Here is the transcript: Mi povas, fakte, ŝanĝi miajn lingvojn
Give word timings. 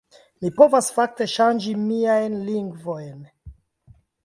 Mi 0.45 0.49
povas, 0.61 0.87
fakte, 0.95 1.27
ŝanĝi 1.33 1.75
miajn 1.83 2.41
lingvojn 2.49 3.23